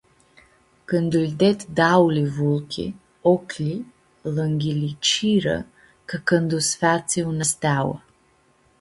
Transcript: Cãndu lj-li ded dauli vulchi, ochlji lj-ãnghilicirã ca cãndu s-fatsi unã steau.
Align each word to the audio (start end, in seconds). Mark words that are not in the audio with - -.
Cãndu 0.87 1.17
lj-li 1.21 1.33
ded 1.41 1.59
dauli 1.77 2.23
vulchi, 2.35 2.85
ochlji 3.31 3.75
lj-ãnghilicirã 4.33 5.57
ca 6.07 6.17
cãndu 6.27 6.57
s-fatsi 6.67 7.19
unã 7.31 7.45
steau. 7.51 7.89